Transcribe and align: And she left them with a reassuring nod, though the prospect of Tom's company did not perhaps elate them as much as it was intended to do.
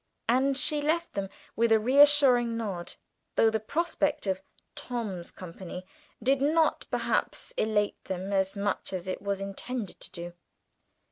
And 0.27 0.57
she 0.57 0.81
left 0.81 1.13
them 1.13 1.29
with 1.55 1.71
a 1.71 1.79
reassuring 1.79 2.57
nod, 2.57 2.95
though 3.35 3.51
the 3.51 3.59
prospect 3.59 4.25
of 4.25 4.41
Tom's 4.73 5.29
company 5.29 5.85
did 6.23 6.41
not 6.41 6.87
perhaps 6.89 7.53
elate 7.55 8.03
them 8.05 8.33
as 8.33 8.57
much 8.57 8.93
as 8.93 9.05
it 9.07 9.21
was 9.21 9.39
intended 9.41 9.99
to 9.99 10.09
do. 10.09 10.33